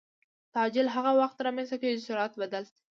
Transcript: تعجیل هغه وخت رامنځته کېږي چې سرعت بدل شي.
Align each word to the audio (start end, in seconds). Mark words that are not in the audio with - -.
تعجیل 0.53 0.87
هغه 0.95 1.11
وخت 1.21 1.37
رامنځته 1.45 1.77
کېږي 1.81 1.97
چې 1.99 2.05
سرعت 2.07 2.33
بدل 2.41 2.63
شي. 2.69 2.73